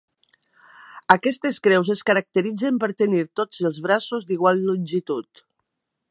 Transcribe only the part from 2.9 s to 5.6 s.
tenir tots els braços d'igual longitud.